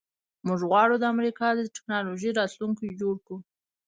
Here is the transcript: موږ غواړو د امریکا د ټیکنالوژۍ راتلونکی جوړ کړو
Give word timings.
موږ 0.47 0.59
غواړو 0.69 0.95
د 0.99 1.03
امریکا 1.13 1.47
د 1.55 1.59
ټیکنالوژۍ 1.75 2.29
راتلونکی 2.39 2.97
جوړ 3.01 3.15
کړو 3.25 3.37